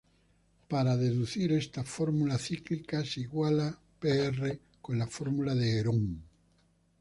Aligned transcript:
Para 0.71 0.97
deducir 0.97 1.51
esta 1.51 1.83
fórmula 1.95 2.37
cíclica, 2.47 2.97
se 3.09 3.17
iguala 3.27 3.69
pr 4.01 4.35
con 4.81 4.97
la 4.97 5.05
fórmula 5.05 5.53
de 5.53 5.67
Herón. 5.77 6.03